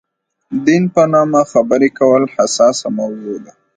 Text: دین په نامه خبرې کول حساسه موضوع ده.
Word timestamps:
دین 0.65 0.83
په 0.93 1.01
نامه 1.13 1.41
خبرې 1.51 1.89
کول 1.99 2.23
حساسه 2.33 2.87
موضوع 2.97 3.37
ده. 3.45 3.53